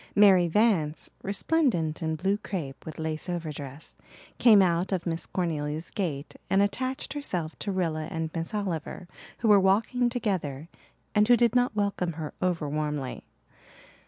[0.15, 3.95] Mary Vance, resplendent in blue crepe, with lace overdress,
[4.39, 9.07] came out of Miss Cornelia's gate and attached herself to Rilla and Miss Oliver
[9.41, 10.69] who were walking together
[11.13, 13.27] and who did not welcome her over warmly.